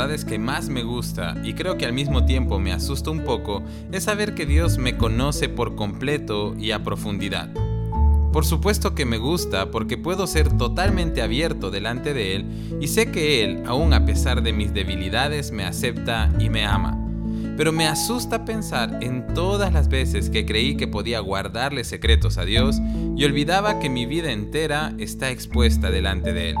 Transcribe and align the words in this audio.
que 0.00 0.38
más 0.38 0.70
me 0.70 0.82
gusta 0.82 1.36
y 1.44 1.52
creo 1.52 1.76
que 1.76 1.84
al 1.84 1.92
mismo 1.92 2.24
tiempo 2.24 2.58
me 2.58 2.72
asusta 2.72 3.10
un 3.10 3.22
poco 3.22 3.62
es 3.92 4.04
saber 4.04 4.34
que 4.34 4.46
Dios 4.46 4.78
me 4.78 4.96
conoce 4.96 5.50
por 5.50 5.76
completo 5.76 6.54
y 6.58 6.70
a 6.70 6.82
profundidad. 6.82 7.50
Por 8.32 8.46
supuesto 8.46 8.94
que 8.94 9.04
me 9.04 9.18
gusta 9.18 9.70
porque 9.70 9.98
puedo 9.98 10.26
ser 10.26 10.56
totalmente 10.56 11.20
abierto 11.20 11.70
delante 11.70 12.14
de 12.14 12.34
Él 12.34 12.78
y 12.80 12.88
sé 12.88 13.12
que 13.12 13.44
Él, 13.44 13.62
aun 13.66 13.92
a 13.92 14.06
pesar 14.06 14.42
de 14.42 14.54
mis 14.54 14.72
debilidades, 14.72 15.52
me 15.52 15.64
acepta 15.64 16.32
y 16.38 16.48
me 16.48 16.64
ama. 16.64 16.96
Pero 17.58 17.70
me 17.70 17.86
asusta 17.86 18.46
pensar 18.46 19.00
en 19.02 19.34
todas 19.34 19.70
las 19.70 19.88
veces 19.88 20.30
que 20.30 20.46
creí 20.46 20.78
que 20.78 20.88
podía 20.88 21.20
guardarle 21.20 21.84
secretos 21.84 22.38
a 22.38 22.46
Dios 22.46 22.80
y 23.16 23.24
olvidaba 23.24 23.80
que 23.80 23.90
mi 23.90 24.06
vida 24.06 24.32
entera 24.32 24.94
está 24.96 25.30
expuesta 25.30 25.90
delante 25.90 26.32
de 26.32 26.50
Él. 26.50 26.56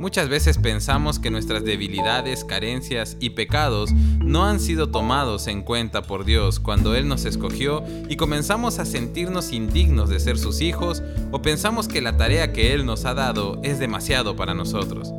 Muchas 0.00 0.30
veces 0.30 0.56
pensamos 0.56 1.18
que 1.18 1.30
nuestras 1.30 1.62
debilidades, 1.62 2.46
carencias 2.46 3.18
y 3.20 3.30
pecados 3.30 3.92
no 3.92 4.46
han 4.46 4.58
sido 4.58 4.88
tomados 4.88 5.46
en 5.46 5.60
cuenta 5.60 6.00
por 6.00 6.24
Dios 6.24 6.58
cuando 6.58 6.94
Él 6.94 7.06
nos 7.06 7.26
escogió 7.26 7.84
y 8.08 8.16
comenzamos 8.16 8.78
a 8.78 8.86
sentirnos 8.86 9.52
indignos 9.52 10.08
de 10.08 10.18
ser 10.18 10.38
sus 10.38 10.62
hijos 10.62 11.02
o 11.32 11.42
pensamos 11.42 11.86
que 11.86 12.00
la 12.00 12.16
tarea 12.16 12.50
que 12.54 12.72
Él 12.72 12.86
nos 12.86 13.04
ha 13.04 13.12
dado 13.12 13.60
es 13.62 13.78
demasiado 13.78 14.36
para 14.36 14.54
nosotros. 14.54 15.12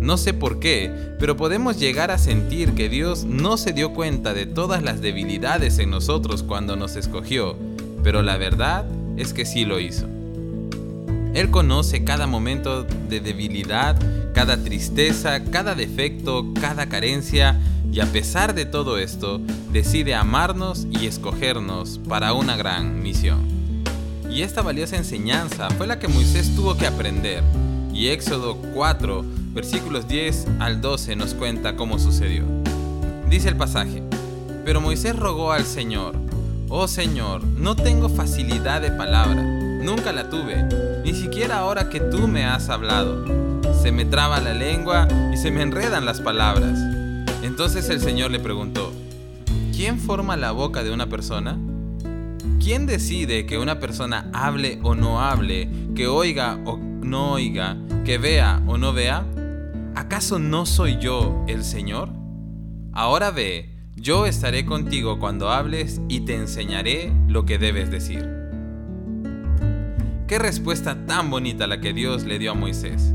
No 0.00 0.16
sé 0.16 0.34
por 0.34 0.58
qué, 0.58 0.90
pero 1.20 1.36
podemos 1.36 1.78
llegar 1.78 2.10
a 2.10 2.18
sentir 2.18 2.72
que 2.72 2.88
Dios 2.88 3.22
no 3.22 3.56
se 3.56 3.72
dio 3.72 3.92
cuenta 3.92 4.34
de 4.34 4.46
todas 4.46 4.82
las 4.82 5.00
debilidades 5.00 5.78
en 5.78 5.90
nosotros 5.90 6.42
cuando 6.42 6.74
nos 6.74 6.96
escogió, 6.96 7.56
pero 8.02 8.22
la 8.22 8.36
verdad 8.36 8.84
es 9.16 9.32
que 9.32 9.44
sí 9.44 9.64
lo 9.64 9.78
hizo. 9.78 10.17
Él 11.34 11.50
conoce 11.50 12.04
cada 12.04 12.26
momento 12.26 12.84
de 12.84 13.20
debilidad, 13.20 13.96
cada 14.34 14.62
tristeza, 14.62 15.44
cada 15.44 15.74
defecto, 15.74 16.52
cada 16.60 16.88
carencia 16.88 17.58
y 17.92 18.00
a 18.00 18.06
pesar 18.06 18.54
de 18.54 18.66
todo 18.66 18.98
esto, 18.98 19.40
decide 19.72 20.14
amarnos 20.14 20.86
y 20.90 21.06
escogernos 21.06 22.00
para 22.08 22.32
una 22.32 22.56
gran 22.56 23.02
misión. 23.02 23.46
Y 24.30 24.42
esta 24.42 24.62
valiosa 24.62 24.96
enseñanza 24.96 25.70
fue 25.70 25.86
la 25.86 25.98
que 25.98 26.08
Moisés 26.08 26.54
tuvo 26.54 26.76
que 26.76 26.86
aprender. 26.86 27.42
Y 27.94 28.08
Éxodo 28.08 28.56
4, 28.74 29.24
versículos 29.54 30.06
10 30.06 30.46
al 30.60 30.80
12 30.80 31.16
nos 31.16 31.34
cuenta 31.34 31.76
cómo 31.76 31.98
sucedió. 31.98 32.44
Dice 33.30 33.48
el 33.48 33.56
pasaje, 33.56 34.02
pero 34.64 34.80
Moisés 34.80 35.16
rogó 35.16 35.52
al 35.52 35.64
Señor, 35.64 36.14
Oh 36.68 36.86
Señor, 36.86 37.42
no 37.44 37.74
tengo 37.74 38.10
facilidad 38.10 38.82
de 38.82 38.90
palabra, 38.90 39.42
nunca 39.82 40.12
la 40.12 40.28
tuve, 40.28 40.64
ni 41.04 41.14
siquiera 41.14 41.58
ahora 41.58 41.88
que 41.88 42.00
tú 42.00 42.28
me 42.28 42.44
has 42.44 42.68
hablado. 42.68 43.24
Se 43.82 43.92
me 43.92 44.04
traba 44.04 44.40
la 44.40 44.54
lengua 44.54 45.08
y 45.32 45.36
se 45.36 45.50
me 45.50 45.62
enredan 45.62 46.04
las 46.04 46.20
palabras. 46.20 46.78
Entonces 47.42 47.88
el 47.90 48.00
Señor 48.00 48.30
le 48.30 48.40
preguntó, 48.40 48.92
¿quién 49.74 49.98
forma 49.98 50.36
la 50.36 50.52
boca 50.52 50.82
de 50.82 50.92
una 50.92 51.08
persona? 51.08 51.56
¿Quién 52.62 52.86
decide 52.86 53.46
que 53.46 53.58
una 53.58 53.78
persona 53.78 54.28
hable 54.32 54.78
o 54.82 54.94
no 54.94 55.22
hable, 55.22 55.68
que 55.94 56.06
oiga 56.06 56.58
o 56.64 56.76
no 56.76 57.32
oiga, 57.32 57.76
que 58.04 58.18
vea 58.18 58.62
o 58.66 58.76
no 58.76 58.92
vea? 58.92 59.24
¿Acaso 59.94 60.38
no 60.38 60.66
soy 60.66 60.98
yo 60.98 61.44
el 61.46 61.64
Señor? 61.64 62.10
Ahora 62.92 63.30
ve, 63.30 63.74
yo 63.96 64.26
estaré 64.26 64.66
contigo 64.66 65.18
cuando 65.18 65.50
hables 65.50 66.00
y 66.08 66.20
te 66.20 66.34
enseñaré 66.34 67.12
lo 67.28 67.44
que 67.46 67.58
debes 67.58 67.90
decir. 67.90 68.37
Qué 70.28 70.38
respuesta 70.38 71.06
tan 71.06 71.30
bonita 71.30 71.66
la 71.66 71.80
que 71.80 71.94
Dios 71.94 72.24
le 72.24 72.38
dio 72.38 72.50
a 72.50 72.54
Moisés. 72.54 73.14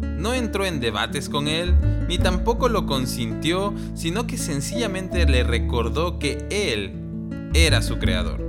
No 0.00 0.32
entró 0.32 0.64
en 0.64 0.80
debates 0.80 1.28
con 1.28 1.46
él, 1.46 1.74
ni 2.08 2.16
tampoco 2.16 2.70
lo 2.70 2.86
consintió, 2.86 3.74
sino 3.92 4.26
que 4.26 4.38
sencillamente 4.38 5.26
le 5.26 5.44
recordó 5.44 6.18
que 6.18 6.46
él 6.48 7.50
era 7.52 7.82
su 7.82 7.98
creador 7.98 8.42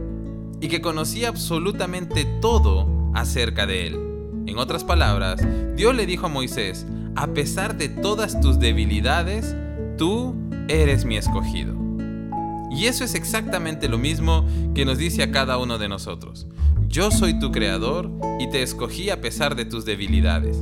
y 0.62 0.70
que 0.70 0.80
conocía 0.80 1.28
absolutamente 1.28 2.24
todo 2.40 2.88
acerca 3.14 3.66
de 3.66 3.88
él. 3.88 4.00
En 4.48 4.60
otras 4.60 4.86
palabras, 4.86 5.46
Dios 5.76 5.94
le 5.94 6.06
dijo 6.06 6.28
a 6.28 6.30
Moisés, 6.30 6.88
a 7.18 7.28
pesar 7.28 7.76
de 7.76 7.90
todas 7.90 8.40
tus 8.40 8.60
debilidades, 8.60 9.58
tú 9.98 10.34
eres 10.70 11.04
mi 11.04 11.18
escogido. 11.18 11.85
Y 12.76 12.88
eso 12.88 13.06
es 13.06 13.16
exactamente 13.16 13.88
lo 13.88 13.98
mismo 13.98 14.46
que 14.76 14.84
nos 14.84 14.98
dice 14.98 15.24
a 15.24 15.32
cada 15.32 15.58
uno 15.58 15.78
de 15.78 15.88
nosotros. 15.88 16.46
Yo 16.90 17.10
soy 17.10 17.40
tu 17.40 17.52
creador 17.52 18.12
y 18.38 18.50
te 18.50 18.62
escogí 18.62 19.10
a 19.10 19.22
pesar 19.22 19.56
de 19.56 19.64
tus 19.64 19.86
debilidades. 19.86 20.58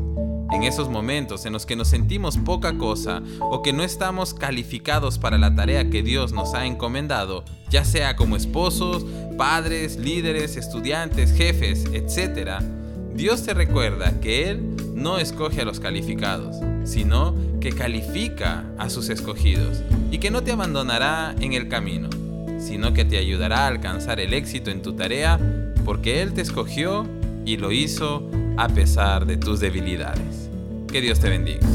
En 0.52 0.62
esos 0.62 0.90
momentos 0.90 1.48
en 1.48 1.54
los 1.54 1.66
que 1.66 1.76
nos 1.76 1.88
sentimos 1.88 2.38
poca 2.38 2.78
cosa 2.78 3.24
o 3.40 3.64
que 3.64 3.74
no 3.74 3.82
estamos 3.82 4.36
calificados 4.36 5.18
para 5.18 5.40
la 5.40 5.56
tarea 5.56 5.90
que 5.90 6.04
Dios 6.04 6.32
nos 6.32 6.54
ha 6.54 6.68
encomendado, 6.68 7.44
ya 7.72 7.84
sea 7.84 8.16
como 8.16 8.36
esposos, 8.36 9.04
padres, 9.36 9.98
líderes, 9.98 10.56
estudiantes, 10.56 11.34
jefes, 11.34 11.86
etc., 11.92 12.62
Dios 13.16 13.44
te 13.44 13.54
recuerda 13.54 14.20
que 14.22 14.50
Él 14.50 14.76
no 14.96 15.18
escoge 15.18 15.62
a 15.62 15.66
los 15.66 15.80
calificados, 15.80 16.58
sino 16.84 17.36
que 17.64 17.72
califica 17.72 18.66
a 18.78 18.90
sus 18.90 19.08
escogidos 19.08 19.84
y 20.12 20.18
que 20.18 20.30
no 20.30 20.44
te 20.44 20.52
abandonará 20.52 21.34
en 21.40 21.54
el 21.54 21.70
camino, 21.70 22.10
sino 22.60 22.92
que 22.92 23.06
te 23.06 23.18
ayudará 23.18 23.60
a 23.60 23.68
alcanzar 23.68 24.20
el 24.20 24.34
éxito 24.34 24.70
en 24.70 24.82
tu 24.82 24.98
tarea 24.98 25.40
porque 25.86 26.22
Él 26.22 26.34
te 26.34 26.42
escogió 26.42 27.08
y 27.46 27.56
lo 27.56 27.72
hizo 27.72 28.30
a 28.58 28.68
pesar 28.68 29.26
de 29.26 29.38
tus 29.38 29.62
debilidades. 29.62 30.50
Que 30.92 31.00
Dios 31.00 31.22
te 31.22 31.30
bendiga. 31.30 31.66